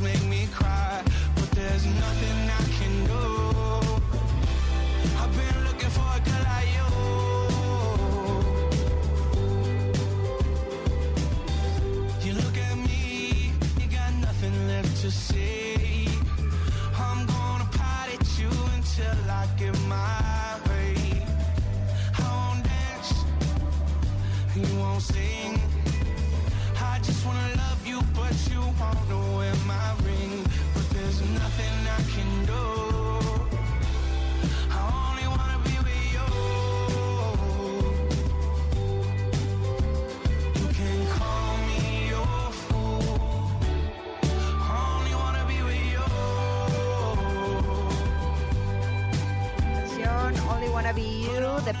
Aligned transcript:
make 0.00 0.22
me 0.24 0.48
cry, 0.52 1.02
but 1.34 1.50
there's 1.52 1.86
nothing 1.86 2.43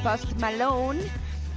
Post 0.04 0.38
Malone 0.38 1.00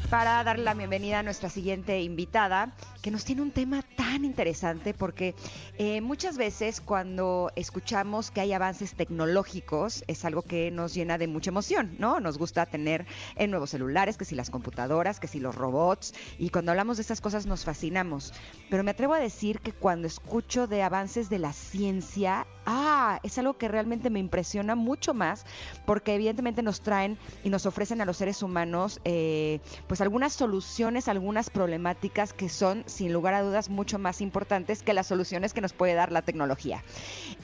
para 0.10 0.42
darle 0.42 0.64
la 0.64 0.74
bienvenida 0.74 1.20
a 1.20 1.24
nuestra 1.24 1.50
siguiente 1.50 2.02
invitada, 2.02 2.74
que 3.02 3.12
nos 3.12 3.26
tiene 3.26 3.42
un 3.42 3.52
tema 3.52 3.84
tan 3.98 4.24
interesante 4.24 4.94
porque 4.94 5.36
eh, 5.78 6.00
muchas 6.00 6.38
veces 6.38 6.80
cuando 6.80 7.52
escuchamos 7.58 8.32
que 8.32 8.40
hay 8.40 8.54
avances 8.54 8.94
tecnológicos 8.94 10.06
es 10.08 10.24
algo 10.24 10.44
que 10.44 10.72
nos 10.72 10.94
llena 10.94 11.18
de 11.18 11.28
mucha 11.28 11.50
emoción, 11.50 11.98
¿no? 12.00 12.22
Nos 12.22 12.38
gusta 12.38 12.66
tener 12.66 13.06
en 13.36 13.52
nuevos 13.52 13.72
celulares, 13.72 14.16
que 14.16 14.24
si 14.24 14.34
las 14.34 14.50
computadoras, 14.50 15.20
que 15.20 15.28
si 15.28 15.42
los 15.42 15.56
robots, 15.56 16.14
y 16.40 16.52
cuando 16.52 16.72
hablamos 16.72 16.98
de 16.98 17.02
estas 17.02 17.20
cosas 17.20 17.46
nos 17.46 17.66
fascinamos. 17.66 18.34
Pero 18.70 18.84
me 18.84 18.92
atrevo 18.92 19.14
a 19.14 19.20
decir 19.20 19.60
que 19.60 19.74
cuando 19.74 20.08
escucho 20.08 20.68
de 20.68 20.84
avances 20.84 21.30
de 21.30 21.40
la 21.40 21.52
ciencia, 21.52 22.48
ah, 22.68 23.20
es 23.24 23.38
algo 23.40 23.58
que 23.58 23.68
realmente 23.68 24.12
me 24.12 24.20
impresiona 24.20 24.76
mucho 24.76 25.16
más 25.16 25.46
porque 25.86 26.14
evidentemente 26.14 26.62
nos 26.62 26.82
traen 26.82 27.18
y 27.44 27.50
nos 27.50 27.66
ofrecen 27.66 28.02
a 28.02 28.06
los 28.06 28.18
seres 28.18 28.44
humanos 28.44 29.00
eh, 29.06 29.60
pues 29.88 30.02
algunas 30.02 30.34
soluciones, 30.34 31.08
algunas 31.08 31.50
problemáticas 31.50 32.34
que 32.34 32.50
son 32.50 32.84
sin 32.86 33.14
lugar 33.14 33.34
a 33.34 33.42
dudas 33.42 33.70
mucho 33.70 33.98
más 33.98 34.22
importantes 34.22 34.84
que 34.84 34.94
las 34.94 35.08
soluciones 35.08 35.54
que 35.54 35.62
nos 35.62 35.74
puede 35.74 35.96
dar 35.96 36.12
la 36.12 36.22
tecnología. 36.22 36.84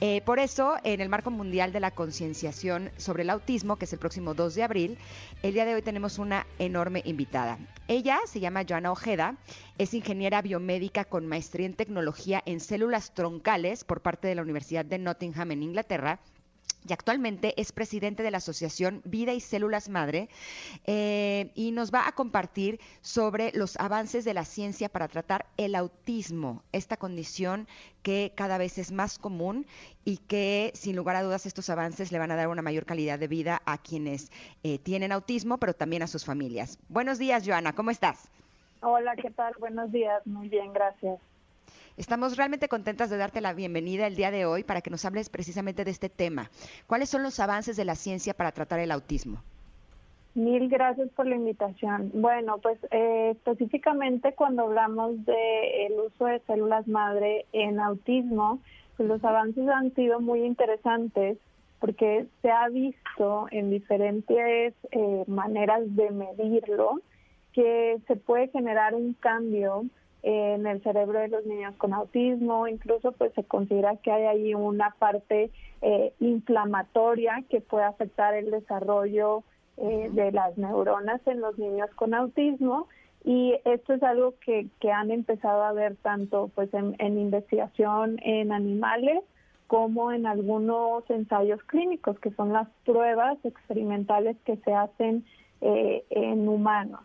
Eh, 0.00 0.20
por 0.22 0.38
eso, 0.38 0.76
en 0.84 1.00
el 1.00 1.08
marco 1.08 1.30
mundial 1.30 1.72
de 1.72 1.80
la 1.80 1.90
concienciación 1.90 2.90
sobre 2.98 3.22
el 3.22 3.30
autismo, 3.30 3.76
que 3.76 3.86
es 3.86 3.92
el 3.92 3.98
próximo 3.98 4.34
2 4.34 4.54
de 4.54 4.62
abril, 4.62 4.98
el 5.42 5.54
día 5.54 5.64
de 5.64 5.74
hoy 5.74 5.82
tenemos 5.82 6.18
una 6.18 6.46
enorme 6.58 7.02
invitada. 7.04 7.58
Ella 7.88 8.18
se 8.26 8.40
llama 8.40 8.64
Joana 8.68 8.92
Ojeda, 8.92 9.36
es 9.78 9.92
ingeniera 9.92 10.40
biomédica 10.40 11.04
con 11.04 11.26
maestría 11.26 11.66
en 11.66 11.74
tecnología 11.74 12.42
en 12.46 12.60
células 12.60 13.12
troncales 13.12 13.84
por 13.84 14.00
parte 14.00 14.28
de 14.28 14.34
la 14.34 14.42
Universidad 14.42 14.84
de 14.84 14.98
Nottingham 15.14 15.52
en 15.52 15.62
Inglaterra 15.62 16.18
y 16.86 16.92
actualmente 16.92 17.58
es 17.58 17.72
presidente 17.72 18.22
de 18.22 18.30
la 18.30 18.38
Asociación 18.38 19.00
Vida 19.04 19.32
y 19.32 19.40
Células 19.40 19.88
Madre 19.88 20.28
eh, 20.86 21.50
y 21.54 21.70
nos 21.70 21.94
va 21.94 22.06
a 22.06 22.12
compartir 22.12 22.78
sobre 23.00 23.52
los 23.52 23.78
avances 23.78 24.24
de 24.26 24.34
la 24.34 24.44
ciencia 24.44 24.90
para 24.90 25.08
tratar 25.08 25.46
el 25.56 25.76
autismo, 25.76 26.62
esta 26.72 26.98
condición 26.98 27.66
que 28.02 28.32
cada 28.34 28.58
vez 28.58 28.76
es 28.76 28.92
más 28.92 29.18
común 29.18 29.66
y 30.04 30.18
que 30.18 30.72
sin 30.74 30.94
lugar 30.94 31.16
a 31.16 31.22
dudas 31.22 31.46
estos 31.46 31.70
avances 31.70 32.12
le 32.12 32.18
van 32.18 32.32
a 32.32 32.36
dar 32.36 32.48
una 32.48 32.60
mayor 32.60 32.84
calidad 32.84 33.18
de 33.18 33.28
vida 33.28 33.62
a 33.64 33.78
quienes 33.78 34.30
eh, 34.62 34.78
tienen 34.78 35.12
autismo, 35.12 35.56
pero 35.56 35.72
también 35.72 36.02
a 36.02 36.06
sus 36.06 36.26
familias. 36.26 36.78
Buenos 36.88 37.18
días, 37.18 37.44
Joana, 37.46 37.72
¿cómo 37.72 37.90
estás? 37.90 38.28
Hola, 38.82 39.16
¿qué 39.16 39.30
tal? 39.30 39.54
Buenos 39.58 39.90
días, 39.90 40.26
muy 40.26 40.50
bien, 40.50 40.74
gracias. 40.74 41.18
Estamos 41.96 42.36
realmente 42.36 42.68
contentas 42.68 43.08
de 43.08 43.16
darte 43.16 43.40
la 43.40 43.52
bienvenida 43.52 44.08
el 44.08 44.16
día 44.16 44.32
de 44.32 44.46
hoy 44.46 44.64
para 44.64 44.80
que 44.80 44.90
nos 44.90 45.04
hables 45.04 45.28
precisamente 45.28 45.84
de 45.84 45.92
este 45.92 46.08
tema. 46.08 46.50
¿Cuáles 46.88 47.08
son 47.08 47.22
los 47.22 47.38
avances 47.38 47.76
de 47.76 47.84
la 47.84 47.94
ciencia 47.94 48.34
para 48.34 48.50
tratar 48.50 48.80
el 48.80 48.90
autismo? 48.90 49.42
Mil 50.34 50.68
gracias 50.68 51.08
por 51.10 51.28
la 51.28 51.36
invitación. 51.36 52.10
Bueno, 52.14 52.58
pues 52.58 52.78
eh, 52.90 53.30
específicamente 53.30 54.34
cuando 54.34 54.64
hablamos 54.64 55.24
del 55.24 55.92
uso 56.04 56.24
de 56.26 56.40
células 56.40 56.88
madre 56.88 57.46
en 57.52 57.78
autismo, 57.78 58.58
pues 58.96 59.08
los 59.08 59.24
avances 59.24 59.68
han 59.68 59.94
sido 59.94 60.18
muy 60.20 60.44
interesantes 60.44 61.38
porque 61.78 62.26
se 62.42 62.50
ha 62.50 62.68
visto 62.70 63.46
en 63.52 63.70
diferentes 63.70 64.74
eh, 64.90 65.24
maneras 65.28 65.82
de 65.94 66.10
medirlo 66.10 67.00
que 67.52 68.00
se 68.08 68.16
puede 68.16 68.48
generar 68.48 68.96
un 68.96 69.12
cambio 69.12 69.84
en 70.26 70.66
el 70.66 70.82
cerebro 70.82 71.18
de 71.20 71.28
los 71.28 71.44
niños 71.44 71.74
con 71.76 71.92
autismo, 71.92 72.66
incluso 72.66 73.12
pues 73.12 73.32
se 73.34 73.44
considera 73.44 73.96
que 73.96 74.10
hay 74.10 74.24
ahí 74.24 74.54
una 74.54 74.94
parte 74.98 75.50
eh, 75.82 76.14
inflamatoria 76.18 77.44
que 77.50 77.60
puede 77.60 77.84
afectar 77.84 78.32
el 78.32 78.50
desarrollo 78.50 79.44
eh, 79.76 80.08
de 80.12 80.32
las 80.32 80.56
neuronas 80.56 81.20
en 81.26 81.42
los 81.42 81.58
niños 81.58 81.90
con 81.94 82.14
autismo 82.14 82.88
y 83.22 83.54
esto 83.66 83.92
es 83.92 84.02
algo 84.02 84.34
que, 84.40 84.68
que 84.80 84.90
han 84.90 85.10
empezado 85.10 85.62
a 85.62 85.72
ver 85.72 85.96
tanto 85.96 86.50
pues 86.54 86.72
en, 86.72 86.94
investigación 87.18 88.18
en 88.22 88.50
animales 88.50 89.22
como 89.66 90.10
en 90.10 90.26
algunos 90.26 91.08
ensayos 91.10 91.62
clínicos 91.64 92.18
que 92.20 92.30
son 92.30 92.50
las 92.50 92.68
pruebas 92.86 93.36
experimentales 93.44 94.38
que 94.46 94.56
se 94.56 94.72
hacen 94.72 95.26
eh, 95.60 96.02
en 96.08 96.48
humanos. 96.48 97.00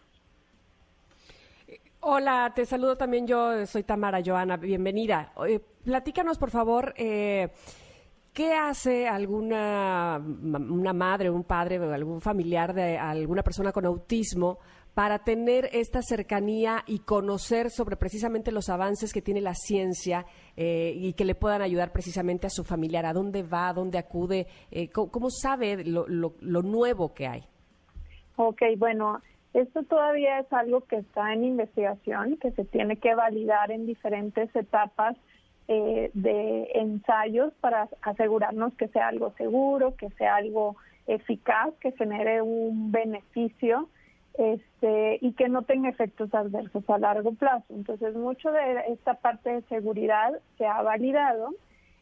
Hola, 2.02 2.54
te 2.56 2.66
saludo 2.66 2.96
también 2.96 3.28
yo, 3.28 3.66
soy 3.66 3.84
Tamara 3.84 4.22
Joana, 4.26 4.56
bienvenida. 4.56 5.34
platícanos, 5.84 6.38
por 6.38 6.50
favor, 6.50 6.94
eh, 6.96 7.50
¿qué 8.32 8.54
hace 8.54 9.06
alguna 9.06 10.18
una 10.18 10.94
madre, 10.94 11.30
un 11.30 11.44
padre 11.44 11.78
o 11.78 11.92
algún 11.92 12.22
familiar 12.22 12.74
de 12.74 12.98
alguna 12.98 13.44
persona 13.44 13.74
con 13.74 13.86
autismo 13.86 14.60
para 14.94 15.26
tener 15.26 15.70
esta 15.74 16.02
cercanía 16.02 16.86
y 16.88 17.00
conocer 17.00 17.70
sobre 17.70 17.98
precisamente 17.98 18.54
los 18.54 18.70
avances 18.70 19.12
que 19.12 19.22
tiene 19.22 19.42
la 19.42 19.54
ciencia 19.54 20.26
eh, 20.56 20.94
y 20.96 21.12
que 21.14 21.25
le 21.25 21.36
puedan 21.36 21.62
ayudar 21.62 21.92
precisamente 21.92 22.48
a 22.48 22.50
su 22.50 22.63
familiar? 22.63 23.06
¿A 23.06 23.12
dónde 23.12 23.44
va? 23.44 23.68
¿A 23.68 23.74
dónde 23.74 23.98
acude? 23.98 24.48
Eh, 24.72 24.90
¿cómo, 24.90 25.30
sabe 25.30 25.84
lo, 25.84 26.06
lo 26.07 26.62
nuevo 26.62 27.13
que 27.13 27.28
hay? 27.28 27.44
Ok, 28.38 28.62
bueno, 28.78 29.22
esto 29.54 29.84
todavía 29.84 30.40
es 30.40 30.54
algo 30.54 30.81
que 30.81 30.98
está 30.98 31.34
en 31.34 31.44
investigación, 31.44 32.38
que 32.38 32.51
se 32.51 32.66
tiene 32.66 32.98
que 32.98 33.16
validar 33.16 33.72
en 33.72 33.86
diferentes 33.86 34.56
etapas 34.56 35.18
eh, 35.68 36.12
de 36.13 36.72
ensayos 36.75 37.54
para 37.62 37.90
asegurarnos 38.01 38.74
que 38.75 38.88
sea 38.90 39.07
algo 39.07 39.34
seguro, 39.38 39.96
que 39.96 40.10
sea 40.12 40.36
algo 40.36 40.75
eficaz, 41.07 41.74
que 41.80 41.92
genere 41.94 42.42
un 42.42 42.92
beneficio 42.92 43.90
este, 44.38 45.18
y 45.22 45.34
que 45.34 45.50
no 45.50 45.63
tenga 45.63 45.90
efectos 45.90 46.34
adversos 46.34 46.88
a 46.90 46.98
largo 46.98 47.34
plazo. 47.34 47.66
Entonces, 47.69 48.16
mucho 48.16 48.52
de 48.52 48.84
esta 48.90 49.16
parte 49.16 49.50
de 49.50 49.62
seguridad 49.63 50.40
se 50.57 50.66
ha 50.66 50.81
validado 50.81 51.50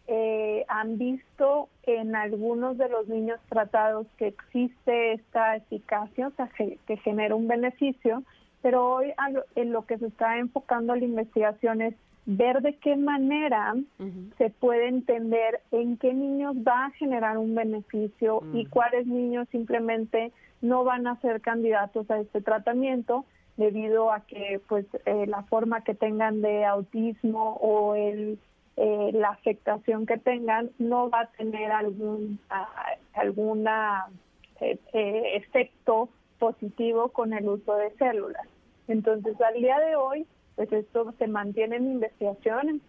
eh, 0.07 0.65
han 0.69 0.97
visto 0.97 1.67
en 1.83 2.15
algunos 2.15 2.77
de 2.77 2.87
los 2.89 3.07
niños 3.07 3.39
tratados 3.49 4.07
que 4.17 4.27
existe 4.27 5.13
esta 5.13 5.57
eficacia, 5.57 6.27
o 6.27 6.31
sea, 6.31 6.49
que, 6.57 6.97
genera 6.97 7.35
un 7.35 7.47
beneficio, 7.47 8.23
pero 8.61 8.85
hoy 8.85 9.13
en 9.55 9.71
lo 9.71 9.85
que 9.85 9.97
se 9.97 10.07
está 10.07 10.37
enfocando 10.37 10.95
la 10.95 11.03
investigación 11.03 11.81
es 11.81 11.93
ver 12.25 12.61
de 12.61 12.75
qué 12.75 12.95
manera 12.97 13.75
se 14.37 14.49
puede 14.49 14.87
entender 14.87 15.61
en 15.71 15.97
qué 15.97 16.13
niños 16.13 16.55
va 16.57 16.85
a 16.85 16.91
generar 16.91 17.37
un 17.37 17.55
beneficio 17.55 18.43
y 18.53 18.65
cuáles 18.65 19.07
niños 19.07 19.47
simplemente 19.49 20.33
no 20.61 20.83
van 20.83 21.07
a 21.07 21.19
ser 21.21 21.39
candidatos 21.39 22.09
a 22.11 22.19
este 22.19 22.41
tratamiento 22.41 23.23
debido 23.55 24.11
a 24.11 24.21
que 24.21 24.61
pues 24.67 24.85
eh, 25.05 25.25
la 25.27 25.43
forma 25.43 25.83
que 25.83 25.95
tengan 25.95 26.41
de 26.41 26.65
autismo 26.65 27.57
o 27.61 27.95
el 27.95 28.39
eh, 28.77 29.11
la 29.13 29.29
afectación 29.29 30.05
que 30.05 30.17
tengan 30.17 30.69
no 30.77 31.09
va 31.09 31.21
a 31.21 31.31
tener 31.31 31.71
algún 31.71 32.39
alguna 33.13 34.07
eh, 34.61 34.77
efecto 35.35 36.09
positivo 36.39 37.09
con 37.09 37.33
el 37.33 37.49
uso 37.49 37.75
de 37.75 37.91
células. 37.97 38.47
Entonces, 38.87 39.39
al 39.41 39.55
día 39.55 39.79
de 39.79 39.95
hoy, 39.95 40.27
pues 40.55 40.71
esto 40.71 41.13
se 41.17 41.27
mantiene 41.27 41.77
en 41.77 41.91
investigación, 41.91 42.81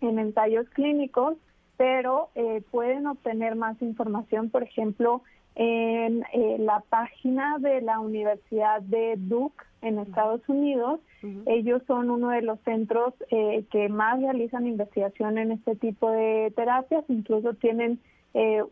en, 0.00 0.18
ensayos 0.18 0.68
clínicos, 0.70 1.36
pero 1.76 2.28
eh, 2.34 2.62
pueden 2.70 3.06
obtener 3.06 3.56
más 3.56 3.80
información, 3.82 4.50
por 4.50 4.62
ejemplo, 4.62 5.22
en 5.54 6.24
eh, 6.32 6.56
la 6.58 6.80
página 6.88 7.58
de 7.58 7.80
la 7.82 8.00
Universidad 8.00 8.80
de 8.82 9.14
Duke 9.16 9.64
en 9.82 9.98
Estados 9.98 10.40
Unidos. 10.48 11.00
Ellos 11.46 11.82
son 11.86 12.10
uno 12.10 12.30
de 12.30 12.42
los 12.42 12.58
centros 12.60 13.14
eh, 13.30 13.64
que 13.70 13.88
más 13.88 14.20
realizan 14.20 14.66
investigación 14.66 15.38
en 15.38 15.52
este 15.52 15.76
tipo 15.76 16.10
de 16.10 16.52
terapias, 16.56 17.04
incluso 17.08 17.54
tienen 17.54 18.00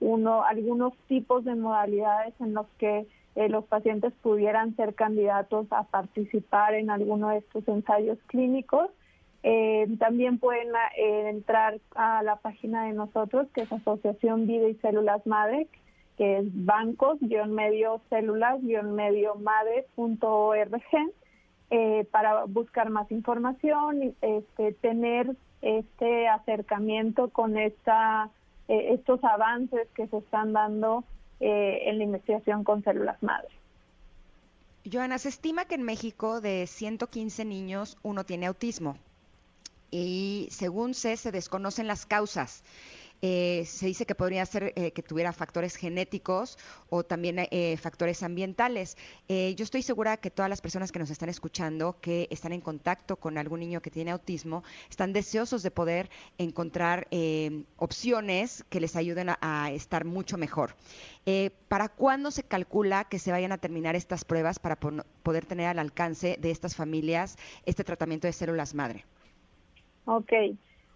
uno 0.00 0.42
algunos 0.42 0.96
tipos 1.06 1.44
de 1.44 1.54
modalidades 1.54 2.32
en 2.40 2.54
los 2.54 2.66
que 2.78 3.06
eh, 3.36 3.48
los 3.48 3.64
pacientes 3.66 4.12
pudieran 4.22 4.74
ser 4.76 4.94
candidatos 4.94 5.66
a 5.70 5.84
participar 5.84 6.74
en 6.74 6.90
alguno 6.90 7.28
de 7.28 7.38
estos 7.38 7.66
ensayos 7.68 8.18
clínicos. 8.26 8.90
Eh, 9.42 9.86
también 9.98 10.38
pueden 10.38 10.68
eh, 10.96 11.28
entrar 11.30 11.80
a 11.94 12.22
la 12.22 12.36
página 12.36 12.84
de 12.84 12.92
nosotros, 12.92 13.46
que 13.54 13.62
es 13.62 13.72
Asociación 13.72 14.46
Vida 14.46 14.68
y 14.68 14.74
Células 14.76 15.26
Madre, 15.26 15.68
que 16.20 16.36
es 16.36 16.44
bancos-medio 16.52 18.02
células-medio 18.10 19.36
madre.org, 19.36 20.82
para 22.10 22.44
buscar 22.44 22.90
más 22.90 23.10
información 23.10 24.14
este, 24.20 24.74
tener 24.74 25.34
este 25.62 26.28
acercamiento 26.28 27.30
con 27.30 27.56
esta, 27.56 28.28
estos 28.68 29.24
avances 29.24 29.88
que 29.94 30.08
se 30.08 30.18
están 30.18 30.52
dando 30.52 31.04
eh, 31.40 31.88
en 31.88 31.96
la 31.96 32.04
investigación 32.04 32.64
con 32.64 32.84
células 32.84 33.22
madre. 33.22 33.48
Joana, 34.92 35.16
se 35.16 35.30
estima 35.30 35.64
que 35.64 35.76
en 35.76 35.84
México 35.84 36.42
de 36.42 36.66
115 36.66 37.46
niños 37.46 37.96
uno 38.02 38.24
tiene 38.24 38.44
autismo 38.44 38.98
y 39.90 40.48
según 40.50 40.92
se, 40.92 41.16
se 41.16 41.32
desconocen 41.32 41.86
las 41.86 42.04
causas. 42.04 42.62
Eh, 43.22 43.64
se 43.66 43.86
dice 43.86 44.06
que 44.06 44.14
podría 44.14 44.46
ser 44.46 44.72
eh, 44.76 44.92
que 44.92 45.02
tuviera 45.02 45.32
factores 45.32 45.76
genéticos 45.76 46.58
o 46.88 47.04
también 47.04 47.36
eh, 47.38 47.76
factores 47.76 48.22
ambientales. 48.22 48.96
yo 49.28 49.64
estoy 49.64 49.82
segura 49.82 50.16
que 50.16 50.30
todas 50.30 50.48
las 50.48 50.60
personas 50.60 50.90
que 50.90 50.98
nos 50.98 51.10
están 51.10 51.28
escuchando, 51.28 52.00
que 52.00 52.28
están 52.30 52.52
en 52.52 52.60
contacto 52.60 53.16
con 53.16 53.38
algún 53.38 53.60
niño 53.60 53.80
que 53.82 53.90
tiene 53.90 54.10
autismo, 54.10 54.64
están 54.88 55.12
deseosos 55.12 55.62
de 55.62 55.70
poder 55.70 56.10
encontrar 56.38 57.06
opciones 57.76 58.64
que 58.68 58.80
les 58.80 58.96
ayuden 58.96 59.28
a, 59.40 59.70
estar 59.70 60.04
mucho 60.04 60.36
mejor. 60.36 60.74
¿Para 61.68 61.88
cuándo 61.88 62.30
se 62.30 62.42
calcula 62.42 63.04
que 63.04 63.18
se 63.18 63.30
vayan 63.30 63.52
a 63.52 63.58
terminar 63.58 63.94
estas 63.94 64.24
pruebas 64.24 64.58
para 64.58 64.76
poder 64.76 65.46
tener 65.46 65.66
al 65.66 65.78
alcance 65.78 66.36
de 66.40 66.50
estas 66.50 66.74
familias 66.74 67.36
este 67.66 67.84
tratamiento 67.84 68.26
de 68.26 68.32
células 68.32 68.74
madre? 68.74 69.04
Ok. 70.06 70.32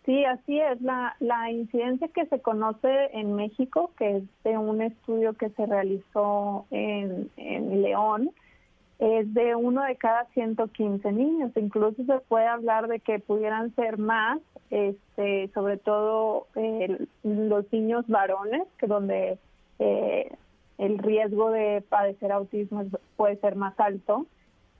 Sí, 0.04 0.24
así 0.24 0.60
es. 0.60 0.80
La, 0.82 1.16
la 1.20 1.50
incidencia 1.50 2.08
que 2.08 2.26
se 2.26 2.40
conoce 2.40 3.10
en 3.12 3.34
México, 3.34 3.90
que 3.96 4.18
es 4.18 4.24
de 4.44 4.58
un 4.58 4.82
estudio 4.82 5.32
que 5.32 5.48
se 5.50 5.64
realizó 5.64 6.66
en, 6.70 7.30
en 7.36 7.82
León, 7.82 8.30
es 8.98 9.32
de 9.34 9.54
uno 9.54 9.82
de 9.82 9.96
cada 9.96 10.26
115 10.34 11.10
niños. 11.12 11.52
Incluso 11.56 12.04
se 12.04 12.18
puede 12.28 12.46
hablar 12.46 12.88
de 12.88 13.00
que 13.00 13.18
pudieran 13.18 13.74
ser 13.74 13.98
más, 13.98 14.40
este, 14.70 15.50
sobre 15.54 15.78
todo 15.78 16.46
eh, 16.54 17.06
los 17.22 17.72
niños 17.72 18.06
varones, 18.06 18.62
que 18.78 18.86
donde 18.86 19.38
eh, 19.78 20.32
el 20.78 20.98
riesgo 20.98 21.50
de 21.50 21.82
padecer 21.88 22.30
autismo 22.30 22.84
puede 23.16 23.36
ser 23.36 23.56
más 23.56 23.78
alto. 23.80 24.26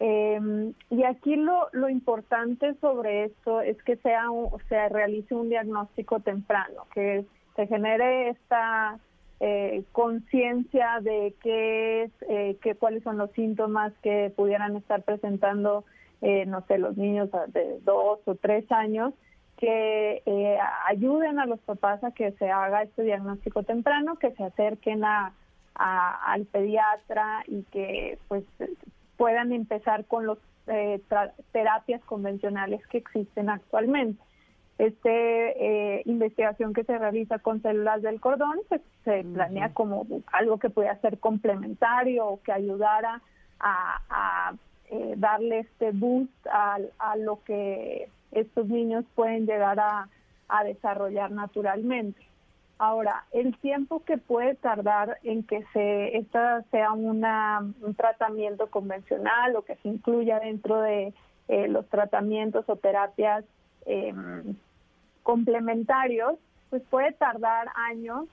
Eh, 0.01 0.73
y 0.91 1.05
aquí 1.05 1.37
lo, 1.37 1.69
lo 1.73 1.89
importante 1.89 2.75
sobre 2.81 3.25
esto 3.25 3.61
es 3.61 3.81
que 3.85 3.97
sea 3.97 4.25
se 4.69 4.89
realice 4.89 5.35
un 5.35 5.49
diagnóstico 5.49 6.21
temprano, 6.21 6.87
que 6.93 7.25
se 7.55 7.67
genere 7.67 8.31
esta 8.31 8.99
eh, 9.41 9.85
conciencia 9.93 11.01
de 11.01 11.35
qué 11.43 12.05
es, 12.05 12.13
eh, 12.29 12.57
que, 12.63 12.75
cuáles 12.75 13.03
son 13.03 13.19
los 13.19 13.31
síntomas 13.33 13.93
que 14.03 14.33
pudieran 14.35 14.77
estar 14.77 15.03
presentando, 15.03 15.85
eh, 16.23 16.47
no 16.47 16.65
sé, 16.67 16.79
los 16.79 16.97
niños 16.97 17.31
de 17.49 17.79
dos 17.81 18.21
o 18.25 18.35
tres 18.37 18.71
años, 18.73 19.13
que 19.57 20.23
eh, 20.27 20.59
ayuden 20.89 21.39
a 21.39 21.47
los 21.47 21.61
papás 21.61 22.03
a 22.03 22.11
que 22.11 22.33
se 22.33 22.51
haga 22.51 22.83
este 22.83 23.03
diagnóstico 23.03 23.63
temprano, 23.63 24.17
que 24.17 24.33
se 24.33 24.45
acerquen 24.45 25.05
a, 25.05 25.33
al 25.75 26.47
pediatra 26.47 27.43
y 27.47 27.63
que 27.65 28.19
pues 28.29 28.45
puedan 29.17 29.53
empezar 29.53 30.05
con 30.07 30.27
las 30.27 30.39
eh, 30.67 31.01
terapias 31.53 32.03
convencionales 32.05 32.87
que 32.89 32.99
existen 32.99 33.51
actualmente. 33.51 34.23
Esta 34.79 35.11
eh, 35.11 36.03
investigación 36.05 36.73
que 36.73 36.85
se 36.85 36.99
realiza 36.99 37.39
con 37.39 37.63
células 37.63 38.03
del 38.03 38.21
cordón 38.21 38.59
pues, 38.69 38.81
se 39.05 39.23
planea 39.23 39.73
como 39.73 40.07
algo 40.33 40.59
que 40.59 40.71
pueda 40.71 40.97
ser 41.01 41.19
complementario 41.19 42.27
o 42.27 42.43
que 42.43 42.53
ayudara 42.53 43.23
a, 43.61 44.55
eh, 44.91 45.15
darle 45.17 45.61
este 45.61 45.93
boost 45.93 46.47
a, 46.51 46.79
a, 46.99 47.17
lo 47.17 47.43
que 47.45 48.09
estos 48.33 48.67
niños 48.67 49.05
pueden 49.15 49.47
llegar 49.47 49.79
a 49.81 50.65
desarrollar 50.65 51.31
naturalmente. 51.31 52.21
Ahora, 52.79 53.25
el 53.33 53.57
tiempo 53.59 54.03
que 54.05 54.19
puede 54.19 54.57
tardar 54.57 55.19
en 55.23 55.45
que 55.45 55.65
se 55.73 56.17
esta 56.17 56.63
sea 56.71 56.93
una, 56.93 57.61
un 57.81 57.95
tratamiento 57.95 58.69
convencional 58.69 59.55
o 59.57 59.63
que 59.63 59.77
se 59.77 59.89
incluya 59.89 60.41
dentro 60.41 60.81
de 60.81 61.15
eh, 61.49 61.69
los 61.69 61.89
tratamientos 61.89 62.65
o 62.69 62.77
terapias 62.77 63.45
em, 63.87 64.57
complementarios, 65.23 66.35
pues 66.71 66.83
puede 66.91 67.13
tardar 67.13 67.69
años 67.77 68.27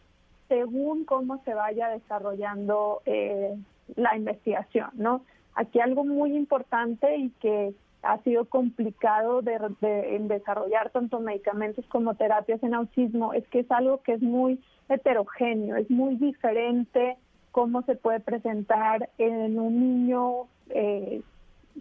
según 0.48 1.05
cómo 1.05 1.41
se 1.43 1.53
vaya 1.53 1.89
desarrollando 1.89 3.01
eh, 3.05 3.55
la 3.95 4.15
investigación, 4.17 4.89
¿no? 4.93 5.21
Aquí 5.55 5.79
algo 5.79 6.03
muy 6.03 6.36
importante 6.36 7.15
y 7.17 7.29
que 7.41 7.74
ha 8.03 8.17
sido 8.24 8.46
complicado 8.46 9.41
de, 9.41 9.60
en 9.81 10.27
desarrollar 10.27 10.89
tanto 10.89 11.20
medicamentos 11.20 11.86
como 11.88 12.15
terapias 12.15 12.62
en 12.63 12.74
autismo 12.74 13.34
es 13.34 13.48
que 13.50 13.60
es 13.60 13.72
algo 13.72 14.01
que 14.01 14.13
es 14.13 14.22
muy 14.22 14.60
heterogéneo, 14.89 15.75
es 15.75 15.89
muy 15.89 16.15
diferente 16.15 17.17
cómo 17.51 17.84
se 17.84 17.96
puede 17.96 18.20
presentar 18.20 19.10
en 19.17 19.60
un 19.60 19.79
niño, 19.79 20.48
eh, 20.70 21.22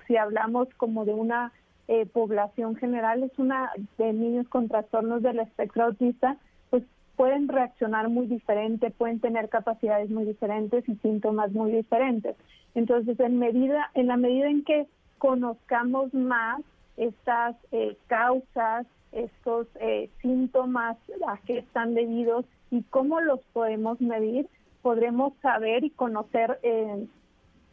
si 0.07 0.17
hablamos 0.17 0.69
como 0.77 1.05
de 1.05 1.15
una 1.15 1.53
eh, 1.89 2.07
población 2.07 2.77
general, 2.77 3.23
es 3.23 3.37
una 3.39 3.71
de 3.99 4.13
niños 4.13 4.49
con 4.49 4.69
trastornos 4.69 5.23
del 5.23 5.41
espectro 5.41 5.85
autista, 5.85 6.37
pues 6.71 6.85
pueden 7.17 7.49
reaccionar 7.49 8.09
muy 8.09 8.27
diferente, 8.27 8.91
pueden 8.91 9.21
tener 9.21 9.49
capacidades 9.49 10.11
muy 10.11 10.25
diferentes 10.25 10.89
y 10.89 10.97
síntomas 10.97 11.53
muy 11.53 11.73
diferentes. 11.73 12.37
Entonces, 12.75 13.19
en 13.21 13.39
medida, 13.39 13.91
en 13.95 14.07
la 14.07 14.17
medida 14.17 14.49
en 14.49 14.65
que 14.65 14.87
conozcamos 15.21 16.13
más 16.15 16.63
estas 16.97 17.55
eh, 17.73 17.97
causas, 18.07 18.87
estos 19.13 19.67
eh, 19.79 20.09
síntomas 20.23 20.97
a 21.29 21.37
qué 21.47 21.59
están 21.59 21.95
debidos 21.95 22.47
y 22.71 22.83
cómo 22.85 23.21
los 23.21 23.41
podemos 23.53 24.01
medir, 24.01 24.49
podremos 24.81 25.35
saber 25.43 25.85
y 25.85 25.91
conocer 25.91 26.59
eh, 26.63 27.07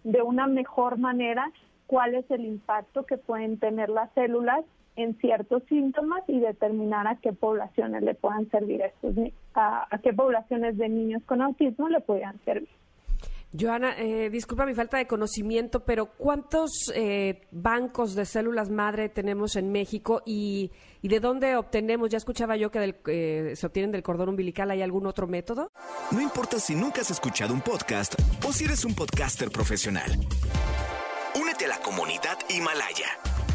de 0.04 0.22
una 0.22 0.48
mejor 0.48 0.98
manera 0.98 1.50
cuál 1.88 2.16
es 2.16 2.30
el 2.32 2.44
impacto 2.44 3.06
que 3.06 3.18
pueden 3.18 3.58
tener 3.60 3.90
las 3.90 4.12
células 4.12 4.66
en 4.98 5.18
ciertos 5.20 5.64
síntomas 5.70 6.24
y 6.28 6.40
determinar 6.40 7.08
a 7.08 7.16
qué 7.16 7.32
poblaciones 7.32 8.04
le 8.04 8.14
puedan 8.14 8.50
servir 8.50 8.82
estos, 8.82 9.16
a, 9.54 9.88
a 9.90 9.98
qué 10.00 10.12
poblaciones 10.12 10.78
de 10.78 10.90
niños 10.90 11.24
con 11.24 11.42
autismo 11.42 11.88
le 11.88 12.02
puedan 12.02 12.38
servir. 12.44 12.70
Joana, 13.54 13.98
eh, 13.98 14.30
disculpa 14.30 14.66
mi 14.66 14.74
falta 14.74 14.98
de 14.98 15.08
conocimiento, 15.08 15.80
pero 15.80 16.08
¿cuántos 16.18 16.92
eh, 16.94 17.48
bancos 17.52 18.14
de 18.14 18.26
células 18.26 18.70
madre 18.70 19.10
tenemos 19.10 19.56
en 19.56 19.72
México 19.72 20.22
y, 20.26 20.72
de 21.02 21.20
dónde 21.20 21.56
obtenemos? 21.56 22.10
Ya 22.10 22.18
escuchaba 22.18 22.58
yo 22.58 22.70
que 22.70 22.96
eh, 23.08 23.54
se 23.56 23.66
obtienen 23.66 23.92
del 23.92 24.04
cordón 24.04 24.30
umbilical. 24.30 24.70
¿Hay 24.72 24.82
algún 24.82 25.08
otro 25.08 25.28
método? 25.28 25.72
No 26.12 26.22
importa 26.22 26.60
si 26.60 26.76
nunca 26.76 27.02
has 27.02 27.12
escuchado 27.12 27.54
un 27.54 27.62
podcast 27.62 28.16
o 28.46 28.52
si 28.52 28.66
eres 28.66 28.84
un 28.84 28.94
podcaster 28.94 29.50
profesional. 29.50 30.12
Únete 31.40 31.66
a 31.66 31.70
la 31.70 31.80
comunidad 31.80 32.38
Himalaya. 32.50 33.08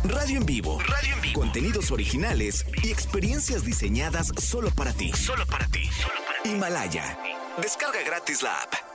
Radio 0.05 0.39
en 0.39 0.47
vivo. 0.47 0.81
Radio 0.81 1.15
en 1.15 1.21
vivo. 1.21 1.41
Contenidos 1.41 1.91
originales 1.91 2.67
y 2.83 2.91
experiencias 2.91 3.65
diseñadas 3.65 4.33
solo 4.39 4.71
para 4.75 4.93
ti. 4.93 5.13
Solo 5.13 5.45
para 5.47 5.67
ti. 5.67 5.83
Himalaya. 6.45 7.19
Descarga 7.61 8.01
gratis 8.05 8.43
la 8.43 8.63
app. 8.63 8.92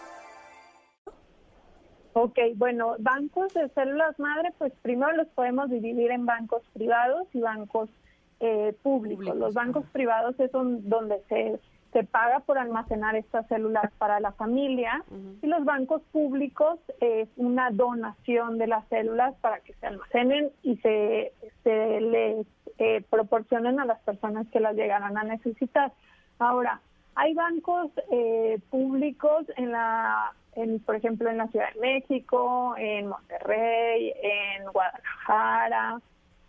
Ok, 2.19 2.39
bueno, 2.55 2.95
bancos 2.97 3.53
de 3.53 3.69
células 3.69 4.17
madre, 4.17 4.51
pues 4.57 4.73
primero 4.81 5.11
los 5.11 5.27
podemos 5.27 5.69
dividir 5.69 6.09
en 6.09 6.25
bancos 6.25 6.63
privados 6.73 7.27
y 7.31 7.41
bancos 7.41 7.91
eh, 8.39 8.73
públicos. 8.81 9.35
Los 9.35 9.53
bancos 9.53 9.85
privados 9.91 10.33
es 10.39 10.51
donde 10.51 11.21
se, 11.29 11.59
se 11.93 12.03
paga 12.05 12.39
por 12.39 12.57
almacenar 12.57 13.15
estas 13.15 13.47
células 13.47 13.91
para 13.99 14.19
la 14.19 14.31
familia 14.31 15.03
y 15.43 15.45
los 15.45 15.63
bancos 15.63 16.01
públicos 16.11 16.79
es 17.01 17.29
una 17.35 17.69
donación 17.69 18.57
de 18.57 18.65
las 18.65 18.87
células 18.87 19.35
para 19.35 19.59
que 19.59 19.73
se 19.73 19.85
almacenen 19.85 20.49
y 20.63 20.77
se, 20.77 21.33
se 21.63 22.01
les 22.01 22.47
eh, 22.79 23.03
proporcionen 23.11 23.79
a 23.79 23.85
las 23.85 23.99
personas 23.99 24.47
que 24.47 24.59
las 24.59 24.75
llegarán 24.75 25.19
a 25.19 25.23
necesitar. 25.23 25.91
Ahora, 26.39 26.81
hay 27.17 27.33
bancos 27.33 27.89
eh, 28.11 28.59
públicos 28.69 29.45
en 29.55 29.71
la, 29.71 30.33
en, 30.53 30.79
por 30.79 30.95
ejemplo, 30.95 31.27
en 31.31 31.37
la 31.37 31.47
Ciudad 31.47 31.73
de 31.73 31.79
México, 31.79 32.75
en 32.77 33.07
Monterrey, 33.07 34.13
en 34.21 34.63
Guadalajara, 34.71 35.99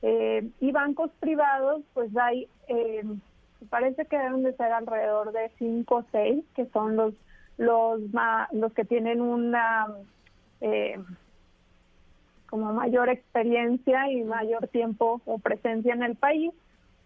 eh, 0.02 0.46
y 0.60 0.70
bancos 0.70 1.10
privados, 1.20 1.82
pues 1.94 2.14
hay, 2.18 2.48
eh, 2.68 3.02
parece 3.70 4.04
que 4.04 4.18
deben 4.18 4.42
de 4.42 4.54
ser 4.56 4.70
alrededor 4.72 5.32
de 5.32 5.50
cinco 5.58 5.96
o 5.96 6.04
seis, 6.12 6.44
que 6.54 6.66
son 6.66 6.96
los 6.96 7.14
los 7.56 8.00
los 8.52 8.72
que 8.74 8.84
tienen 8.84 9.22
una 9.22 9.86
eh, 10.60 11.00
como 12.50 12.74
mayor 12.74 13.08
experiencia 13.08 14.12
y 14.12 14.22
mayor 14.22 14.68
tiempo 14.68 15.22
o 15.24 15.38
presencia 15.38 15.94
en 15.94 16.02
el 16.02 16.14
país. 16.14 16.52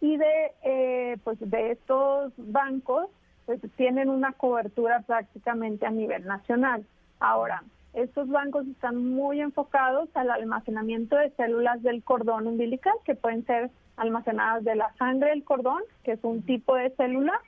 Y 0.00 0.16
de 0.16 1.16
pues 1.22 1.38
de 1.38 1.70
estos 1.70 2.32
bancos 2.36 3.08
pues 3.46 3.60
tienen 3.76 4.08
una 4.08 4.32
cobertura 4.32 5.00
prácticamente 5.00 5.86
a 5.86 5.90
nivel 5.90 6.24
nacional. 6.24 6.84
Ahora, 7.20 7.62
estos 7.94 8.28
bancos 8.28 8.66
están 8.66 8.96
muy 8.96 9.40
enfocados 9.40 10.08
al 10.14 10.30
almacenamiento 10.30 11.16
de 11.16 11.30
células 11.30 11.82
del 11.82 12.02
cordón 12.02 12.46
umbilical, 12.46 12.94
que 13.04 13.14
pueden 13.14 13.44
ser 13.44 13.70
almacenadas 13.96 14.64
de 14.64 14.76
la 14.76 14.92
sangre 14.94 15.30
del 15.30 15.44
cordón, 15.44 15.82
que 16.02 16.12
es 16.12 16.20
un 16.22 16.42
tipo 16.42 16.74
de 16.74 16.90
célula, 16.90 17.38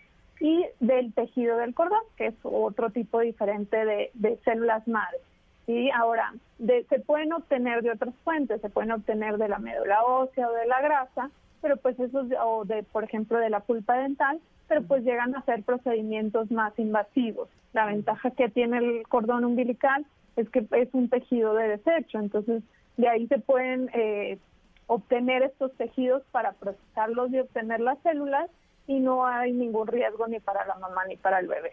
y 0.41 0.67
del 0.81 1.13
tejido 1.15 1.57
del 1.57 1.75
cordón, 1.75 2.03
que 2.17 2.27
es 2.27 2.35
otro 2.43 2.91
tipo 2.91 3.21
diferente 3.21 4.11
de, 4.13 4.39
células 4.45 4.87
madre. 4.87 5.19
Y 5.67 5.91
ahora, 5.91 6.35
se 6.59 6.99
pueden 7.01 7.33
obtener 7.33 7.83
de 7.83 7.93
otras 7.93 8.15
fuentes, 8.25 8.61
se 8.61 8.69
pueden 8.69 8.93
obtener 8.93 9.39
de 9.39 9.49
la 9.49 9.59
médula 9.59 10.05
ósea 10.05 10.49
o 10.49 10.53
de 10.53 10.67
la 10.67 10.83
grasa, 10.83 11.31
pero 11.65 11.79
pues 11.79 11.99
eso, 11.99 12.27
o 12.45 12.67
de, 12.67 12.83
por 12.83 13.05
ejemplo, 13.05 13.39
de 13.39 13.49
la 13.49 13.61
pulpa 13.61 13.97
dental, 13.97 14.39
pero 14.69 14.83
pues 14.83 15.03
llegan 15.03 15.35
a 15.35 15.43
ser 15.47 15.63
procedimientos 15.63 16.51
más 16.51 16.79
invasivos. 16.79 17.49
La 17.73 17.87
ventaja 17.87 18.31
que 18.33 18.51
tiene 18.51 18.77
el 18.77 19.09
cordón 19.09 19.47
umbilical 19.47 20.05
es 20.37 20.47
que 20.51 20.67
es 20.73 20.91
un 20.93 21.09
tejido 21.09 21.55
de 21.55 21.69
desecho, 21.69 22.19
entonces 22.19 22.63
de 22.99 23.09
ahí 23.09 23.27
se 23.29 23.39
pueden 23.39 23.89
eh, 23.95 24.37
obtener 24.89 25.43
estos 25.43 25.73
tejidos 25.79 26.23
para 26.33 26.53
procesarlos 26.53 27.33
y 27.33 27.39
obtener 27.39 27.81
las 27.81 27.99
células 28.03 28.51
y 28.87 29.01
no 29.01 29.27
hay 29.27 29.53
ningún 29.53 29.87
riesgo 29.87 30.29
ni 30.29 30.41
para 30.41 30.67
la 30.67 30.75
mamá 30.75 31.07
ni 31.09 31.17
para 31.17 31.39
el 31.39 31.49
bebé. 31.49 31.73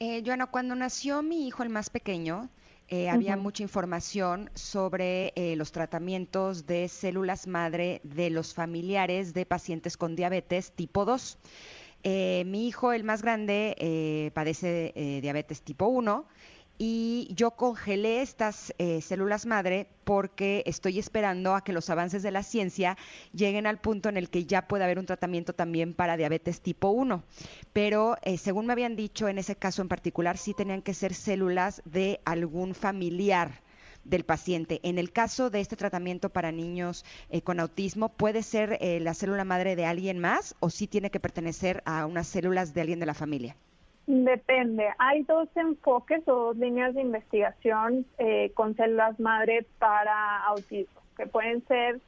Eh, 0.00 0.24
Joana, 0.26 0.46
cuando 0.46 0.74
nació 0.74 1.22
mi 1.22 1.46
hijo 1.46 1.62
el 1.62 1.68
más 1.68 1.88
pequeño, 1.88 2.48
eh, 2.88 3.08
había 3.08 3.36
mucha 3.36 3.62
información 3.62 4.50
sobre 4.54 5.32
eh, 5.36 5.56
los 5.56 5.72
tratamientos 5.72 6.66
de 6.66 6.88
células 6.88 7.46
madre 7.46 8.00
de 8.04 8.30
los 8.30 8.54
familiares 8.54 9.34
de 9.34 9.46
pacientes 9.46 9.96
con 9.96 10.16
diabetes 10.16 10.72
tipo 10.72 11.04
2. 11.04 11.38
mi 12.44 12.68
hijo, 12.68 12.92
el 12.92 13.02
más 13.02 13.22
grande, 13.22 14.30
padece 14.34 14.92
diabetes 15.20 15.62
tipo 15.62 15.86
1 15.86 16.26
y 16.78 17.28
yo 17.34 17.52
congelé 17.52 18.20
estas 18.20 18.74
eh, 18.78 19.00
células 19.00 19.46
madre 19.46 19.88
porque 20.04 20.62
estoy 20.66 20.98
esperando 20.98 21.54
a 21.54 21.64
que 21.64 21.72
los 21.72 21.88
avances 21.90 22.22
de 22.22 22.30
la 22.30 22.42
ciencia 22.42 22.96
lleguen 23.32 23.66
al 23.66 23.80
punto 23.80 24.08
en 24.08 24.16
el 24.16 24.28
que 24.28 24.44
ya 24.44 24.68
pueda 24.68 24.84
haber 24.84 24.98
un 24.98 25.06
tratamiento 25.06 25.54
también 25.54 25.94
para 25.94 26.16
diabetes 26.16 26.60
tipo 26.60 26.90
1. 26.90 27.24
Pero 27.72 28.16
eh, 28.22 28.38
según 28.38 28.66
me 28.66 28.72
habían 28.72 28.96
dicho, 28.96 29.28
en 29.28 29.38
ese 29.38 29.56
caso 29.56 29.82
en 29.82 29.88
particular 29.88 30.36
sí 30.36 30.54
tenían 30.54 30.82
que 30.82 30.94
ser 30.94 31.14
células 31.14 31.82
de 31.84 32.20
algún 32.24 32.74
familiar 32.74 33.62
del 34.04 34.24
paciente. 34.24 34.80
En 34.82 34.98
el 34.98 35.12
caso 35.12 35.50
de 35.50 35.60
este 35.60 35.76
tratamiento 35.76 36.30
para 36.30 36.52
niños 36.52 37.04
eh, 37.30 37.40
con 37.42 37.58
autismo, 37.58 38.10
¿puede 38.10 38.42
ser 38.42 38.78
la 38.80 39.14
célula 39.14 39.44
madre 39.44 39.76
de 39.76 39.86
alguien 39.86 40.18
más 40.18 40.54
o 40.60 40.70
sí 40.70 40.86
tiene 40.86 41.10
que 41.10 41.20
pertenecer 41.20 41.82
a 41.86 42.06
unas 42.06 42.28
células 42.28 42.74
de 42.74 42.82
alguien 42.82 43.00
de 43.00 43.06
la 43.06 43.14
familia? 43.14 43.56
Depende. 44.06 44.88
Hay 44.98 45.24
dos 45.24 45.48
enfoques 45.56 46.26
o 46.28 46.34
dos 46.34 46.56
líneas 46.56 46.94
de 46.94 47.00
investigación 47.00 48.06
eh, 48.18 48.52
con 48.54 48.76
células 48.76 49.18
madre 49.18 49.66
para 49.80 50.44
autismo, 50.44 51.00
que 51.16 51.26
pueden 51.26 51.66
ser 51.66 52.00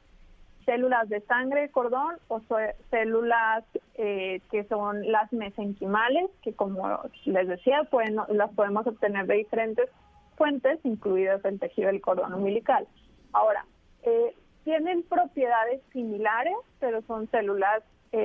células 0.65 1.09
de 1.09 1.19
sangre 1.21 1.69
cordón 1.69 2.15
o 2.29 2.41
células 2.89 3.65
eh, 3.95 4.39
que 4.49 4.63
son 4.65 5.11
las 5.11 5.31
mesenquimales, 5.33 6.29
que 6.41 6.53
como 6.53 7.01
les 7.25 7.47
decía, 7.49 7.83
pueden, 7.83 8.15
las 8.29 8.51
podemos 8.53 8.87
obtener 8.87 9.25
de 9.25 9.35
diferentes 9.35 9.89
fuentes, 10.37 10.79
incluidas 10.83 11.43
el 11.43 11.59
tejido 11.59 11.87
del 11.87 11.99
cordón 11.99 12.33
umbilical. 12.33 12.87
Ahora, 13.33 13.65
eh, 14.03 14.33
tienen 14.63 15.03
propiedades 15.03 15.81
similares, 15.91 16.55
pero 16.79 17.01
son 17.01 17.29
células 17.29 17.83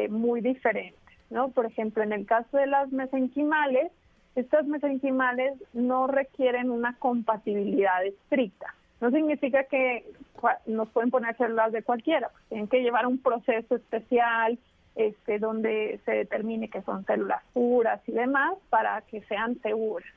muy 0.09 0.41
diferentes. 0.41 1.04
¿No? 1.31 1.51
Por 1.51 1.67
ejemplo, 1.67 2.03
en 2.03 2.13
el 2.13 2.27
caso 2.27 2.57
de 2.57 2.67
las 2.67 2.93
mesenquimales, 2.93 3.91
estas 4.35 4.67
mesenquimales 4.67 5.55
no 5.73 6.07
requieren 6.07 6.71
una 6.71 6.97
compatibilidad 6.99 8.05
estricta. 8.05 8.75
No 9.01 9.11
significa 9.11 9.65
que 9.65 10.05
nos 10.67 10.89
pueden 10.91 11.11
poner 11.11 11.37
células 11.37 11.73
de 11.73 11.83
cualquiera, 11.83 12.29
pues 12.29 12.45
tienen 12.49 12.69
que 12.69 12.83
llevar 12.83 13.07
un 13.07 13.19
proceso 13.19 13.77
especial 13.77 14.59
este, 14.95 15.39
donde 15.39 16.01
se 16.05 16.13
determine 16.13 16.69
que 16.69 16.83
son 16.83 17.05
células 17.05 17.43
puras 17.53 18.01
y 18.07 18.13
demás 18.13 18.55
para 18.71 19.01
que 19.03 19.23
sean 19.23 19.61
seguras. 19.61 20.09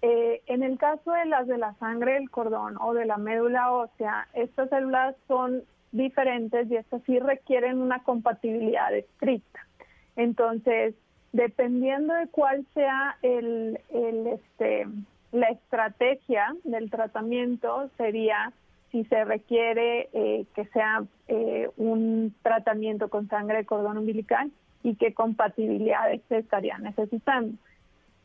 Eh, 0.00 0.42
en 0.46 0.62
el 0.62 0.78
caso 0.78 1.12
de 1.12 1.26
las 1.26 1.46
de 1.46 1.58
la 1.58 1.74
sangre 1.74 2.14
del 2.14 2.30
cordón 2.30 2.76
o 2.80 2.94
de 2.94 3.04
la 3.04 3.18
médula 3.18 3.70
ósea, 3.70 4.26
estas 4.34 4.68
células 4.68 5.14
son 5.28 5.62
diferentes 5.92 6.70
y 6.70 6.76
estas 6.76 7.02
sí 7.04 7.18
requieren 7.18 7.80
una 7.80 8.02
compatibilidad 8.02 8.92
estricta. 8.94 9.66
Entonces, 10.16 10.94
dependiendo 11.32 12.14
de 12.14 12.28
cuál 12.28 12.66
sea 12.74 13.16
el, 13.22 13.78
este, 13.90 14.86
la 15.32 15.48
estrategia 15.48 16.54
del 16.64 16.90
tratamiento, 16.90 17.90
sería 17.96 18.52
si 18.90 19.04
se 19.04 19.24
requiere 19.24 20.10
eh, 20.12 20.44
que 20.54 20.66
sea 20.66 21.02
eh, 21.26 21.70
un 21.78 22.34
tratamiento 22.42 23.08
con 23.08 23.28
sangre 23.28 23.58
de 23.58 23.64
cordón 23.64 23.96
umbilical 23.96 24.52
y 24.82 24.96
qué 24.96 25.14
compatibilidades 25.14 26.20
se 26.28 26.38
estarían 26.38 26.82
necesitando. 26.82 27.56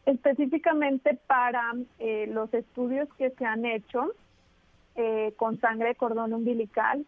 Específicamente 0.05 1.17
para 1.27 1.73
eh, 1.99 2.27
los 2.27 2.53
estudios 2.53 3.07
que 3.17 3.31
se 3.31 3.45
han 3.45 3.65
hecho 3.65 4.11
con 5.35 5.59
sangre 5.59 5.89
de 5.89 5.95
cordón 5.95 6.33
umbilical, 6.33 7.05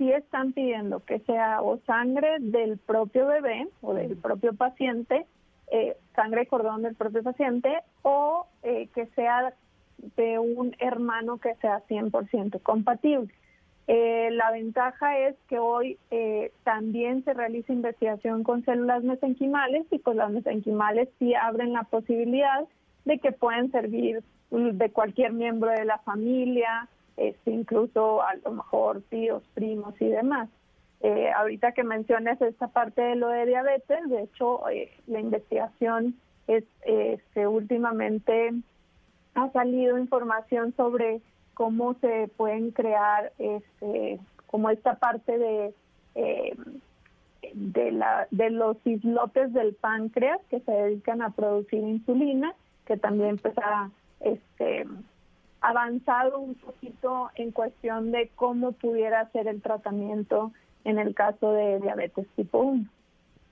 sí 0.00 0.10
están 0.10 0.54
pidiendo 0.54 1.04
que 1.04 1.18
sea 1.20 1.60
o 1.60 1.76
sangre 1.86 2.38
del 2.40 2.78
propio 2.78 3.26
bebé 3.26 3.68
o 3.82 3.92
del 3.92 4.16
propio 4.16 4.54
paciente, 4.54 5.26
eh, 5.70 5.94
sangre 6.16 6.46
cordón 6.46 6.80
del 6.80 6.94
propio 6.94 7.22
paciente, 7.22 7.70
o 8.00 8.46
eh, 8.62 8.88
que 8.94 9.08
sea 9.08 9.52
de 10.16 10.38
un 10.38 10.74
hermano 10.78 11.36
que 11.36 11.54
sea 11.56 11.82
100% 11.86 12.62
compatible. 12.62 13.28
Eh, 13.88 14.30
la 14.32 14.50
ventaja 14.52 15.18
es 15.18 15.36
que 15.48 15.58
hoy 15.58 15.98
también 16.64 17.22
se 17.24 17.34
realiza 17.34 17.74
investigación 17.74 18.42
con 18.42 18.64
células 18.64 19.04
mesenquimales 19.04 19.84
y 19.90 19.98
pues 19.98 20.16
las 20.16 20.30
mesenquimales 20.30 21.10
sí 21.18 21.34
abren 21.34 21.74
la 21.74 21.82
posibilidad 21.82 22.66
de 23.04 23.18
que 23.18 23.32
pueden 23.32 23.70
servir 23.70 24.22
de 24.50 24.90
cualquier 24.92 25.34
miembro 25.34 25.70
de 25.70 25.84
la 25.84 25.98
familia, 25.98 26.88
este, 27.20 27.50
incluso 27.50 28.22
a 28.22 28.34
lo 28.36 28.52
mejor 28.52 29.02
tíos, 29.10 29.42
primos 29.52 29.94
y 30.00 30.06
demás. 30.08 30.48
Eh, 31.02 31.30
ahorita 31.30 31.72
que 31.72 31.84
mencionas 31.84 32.40
esta 32.40 32.68
parte 32.68 33.02
de 33.02 33.14
lo 33.14 33.28
de 33.28 33.44
diabetes, 33.44 34.08
de 34.08 34.22
hecho, 34.22 34.68
eh, 34.70 34.90
la 35.06 35.20
investigación 35.20 36.16
es 36.46 36.64
este, 36.84 37.46
últimamente 37.46 38.52
ha 39.34 39.50
salido 39.52 39.98
información 39.98 40.74
sobre 40.76 41.20
cómo 41.54 41.94
se 42.00 42.28
pueden 42.36 42.70
crear 42.70 43.32
este, 43.38 44.18
como 44.46 44.70
esta 44.70 44.98
parte 44.98 45.38
de 45.38 45.74
eh, 46.14 46.56
de, 47.54 47.92
la, 47.92 48.28
de 48.30 48.50
los 48.50 48.76
islotes 48.86 49.52
del 49.52 49.74
páncreas 49.74 50.40
que 50.48 50.60
se 50.60 50.72
dedican 50.72 51.22
a 51.22 51.30
producir 51.30 51.80
insulina, 51.80 52.54
que 52.86 52.96
también 52.96 53.38
pues, 53.38 53.54
este, 54.20 54.86
avanzado 55.60 56.38
un 56.38 56.54
poquito 56.54 57.30
en 57.34 57.52
cuestión 57.52 58.12
de 58.12 58.30
cómo 58.34 58.72
pudiera 58.72 59.30
ser 59.30 59.48
el 59.48 59.60
tratamiento 59.62 60.52
en 60.84 60.98
el 60.98 61.14
caso 61.14 61.52
de 61.52 61.80
diabetes 61.80 62.26
tipo 62.36 62.58
1. 62.60 62.86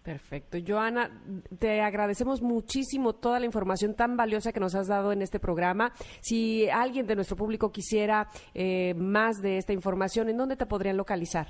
Perfecto. 0.02 0.56
Joana, 0.66 1.10
te 1.58 1.82
agradecemos 1.82 2.40
muchísimo 2.40 3.12
toda 3.12 3.40
la 3.40 3.46
información 3.46 3.94
tan 3.94 4.16
valiosa 4.16 4.52
que 4.52 4.60
nos 4.60 4.74
has 4.74 4.86
dado 4.86 5.12
en 5.12 5.20
este 5.20 5.38
programa. 5.38 5.92
Si 6.22 6.66
alguien 6.70 7.06
de 7.06 7.14
nuestro 7.14 7.36
público 7.36 7.72
quisiera 7.72 8.28
eh, 8.54 8.94
más 8.94 9.42
de 9.42 9.58
esta 9.58 9.74
información, 9.74 10.30
¿en 10.30 10.38
dónde 10.38 10.56
te 10.56 10.64
podrían 10.64 10.96
localizar? 10.96 11.48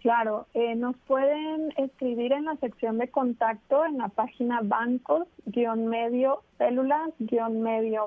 Claro, 0.00 0.46
eh, 0.54 0.76
nos 0.76 0.96
pueden 1.08 1.72
escribir 1.76 2.32
en 2.32 2.44
la 2.44 2.56
sección 2.56 2.98
de 2.98 3.08
contacto 3.08 3.84
en 3.84 3.98
la 3.98 4.08
página 4.08 4.60
bancos-medio 4.62 6.42
células-medio 6.56 8.06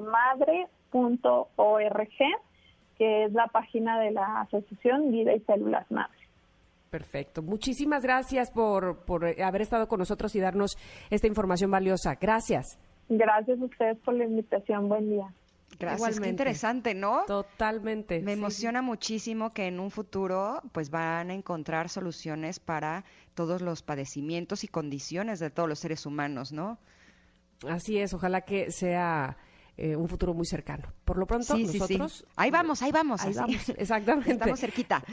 madre.org, 0.94 2.08
que 2.98 3.26
es 3.26 3.34
la 3.34 3.48
página 3.48 4.00
de 4.00 4.12
la 4.12 4.42
Asociación 4.42 5.12
Vida 5.12 5.34
y 5.34 5.40
Células 5.42 5.90
Madre. 5.92 6.18
Perfecto. 6.90 7.42
Muchísimas 7.42 8.04
gracias 8.04 8.52
por, 8.52 9.00
por 9.06 9.26
haber 9.42 9.62
estado 9.62 9.88
con 9.88 10.00
nosotros 10.00 10.36
y 10.36 10.40
darnos 10.40 10.78
esta 11.10 11.28
información 11.28 11.72
valiosa. 11.72 12.16
Gracias. 12.22 12.78
Gracias 13.10 13.60
a 13.60 13.66
ustedes 13.66 13.98
por 14.00 14.14
la 14.14 14.26
invitación. 14.26 14.90
Buen 14.90 15.10
día. 15.10 15.28
Gracias, 15.80 16.20
qué 16.20 16.30
interesante, 16.30 16.94
¿no? 16.94 17.24
Totalmente. 17.26 18.22
Me 18.22 18.34
emociona 18.34 18.84
muchísimo 18.84 19.50
que 19.50 19.66
en 19.66 19.80
un 19.80 19.90
futuro 19.90 20.62
pues 20.72 20.92
van 20.92 21.32
a 21.32 21.34
encontrar 21.34 21.90
soluciones 21.90 22.60
para 22.60 23.04
todos 23.34 23.64
los 23.64 23.82
padecimientos 23.82 24.64
y 24.64 24.68
condiciones 24.68 25.40
de 25.40 25.50
todos 25.50 25.68
los 25.68 25.80
seres 25.80 26.06
humanos, 26.06 26.54
¿no? 26.54 26.78
Así 27.68 27.98
es, 27.98 28.14
ojalá 28.14 28.42
que 28.42 28.72
sea 28.72 29.38
eh, 29.77 29.96
un 29.96 30.08
futuro 30.08 30.34
muy 30.34 30.46
cercano. 30.46 30.94
Por 31.03 31.18
lo 31.18 31.25
pronto, 31.25 31.58
nosotros... 31.58 32.25
Ahí 32.36 32.51
vamos, 32.51 32.82
ahí 32.82 32.92
vamos. 32.92 33.22
Ahí 33.22 33.34
vamos, 33.34 33.70
exactamente. 33.77 34.32
Estamos 34.34 34.60
cerquita. 34.60 35.03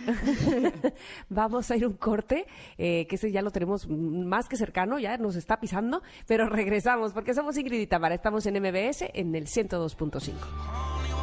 vamos 1.29 1.71
a 1.71 1.77
ir 1.77 1.87
un 1.87 1.95
corte, 1.95 2.47
eh, 2.77 3.07
que 3.09 3.17
ese 3.17 3.33
ya 3.33 3.43
lo 3.43 3.51
tenemos 3.51 3.89
más 3.89 4.49
que 4.49 4.57
cercano, 4.57 4.99
ya 4.99 5.17
nos 5.17 5.37
está 5.37 5.61
pisando, 5.61 6.03
pero 6.27 6.49
regresamos, 6.51 7.13
porque 7.13 7.35
somos 7.35 7.57
Ingrid 7.57 7.81
y 7.81 7.87
Tamara, 7.87 8.15
estamos 8.15 8.45
en 8.47 8.61
MBS 8.61 9.05
en 9.15 9.35
el 9.35 9.47
102.5. 9.47 11.20